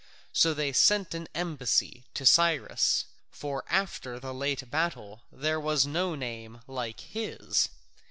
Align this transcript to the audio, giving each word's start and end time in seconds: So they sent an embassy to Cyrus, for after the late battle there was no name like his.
So 0.33 0.55
they 0.55 0.73
sent 0.73 1.13
an 1.13 1.27
embassy 1.35 2.05
to 2.15 2.25
Cyrus, 2.25 3.05
for 3.29 3.63
after 3.69 4.19
the 4.19 4.33
late 4.33 4.67
battle 4.71 5.21
there 5.31 5.59
was 5.59 5.85
no 5.85 6.15
name 6.15 6.61
like 6.65 7.01
his. 7.01 7.69